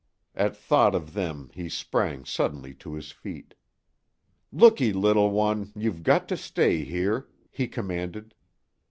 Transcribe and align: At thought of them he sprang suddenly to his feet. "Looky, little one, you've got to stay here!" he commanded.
At 0.33 0.57
thought 0.57 0.95
of 0.95 1.13
them 1.13 1.51
he 1.53 1.69
sprang 1.69 2.25
suddenly 2.25 2.73
to 2.73 2.95
his 2.95 3.11
feet. 3.11 3.53
"Looky, 4.51 4.91
little 4.93 5.29
one, 5.29 5.71
you've 5.75 6.01
got 6.01 6.27
to 6.29 6.37
stay 6.37 6.83
here!" 6.83 7.27
he 7.51 7.67
commanded. 7.67 8.33